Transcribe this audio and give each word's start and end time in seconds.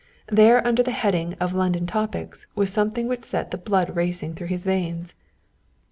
There 0.31 0.65
under 0.65 0.81
the 0.81 0.89
heading 0.89 1.33
of 1.35 1.53
London 1.53 1.85
Topics 1.85 2.47
was 2.55 2.73
something 2.73 3.07
which 3.07 3.23
set 3.23 3.51
the 3.51 3.57
blood 3.59 3.95
racing 3.95 4.33
through 4.33 4.47
his 4.47 4.65
veins. 4.65 5.13